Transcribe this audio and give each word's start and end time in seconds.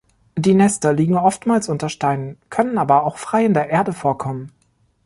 Die 0.35 0.55
Nester 0.55 0.93
liegen 0.93 1.15
oftmals 1.15 1.69
unter 1.69 1.87
Steinen, 1.87 2.39
können 2.49 2.79
aber 2.79 3.03
auch 3.03 3.19
frei 3.19 3.45
in 3.45 3.53
der 3.53 3.69
Erde 3.69 3.93
vorkommen. 3.93 4.51